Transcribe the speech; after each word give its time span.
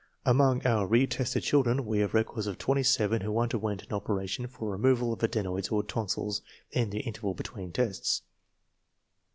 Among 0.25 0.65
our 0.65 0.87
re 0.87 1.05
tested 1.05 1.43
children 1.43 1.85
we 1.85 1.99
have 1.99 2.15
records 2.15 2.47
of 2.47 2.57
twenty 2.57 2.81
seven 2.81 3.21
who 3.21 3.37
under 3.37 3.59
went 3.59 3.83
an 3.83 3.93
operation 3.93 4.47
for 4.47 4.71
removal 4.71 5.13
of 5.13 5.23
adenoids 5.23 5.69
or 5.69 5.83
tonsils 5.83 6.41
in 6.71 6.89
the 6.89 7.01
interval 7.01 7.35
between 7.35 7.71
tests. 7.71 8.23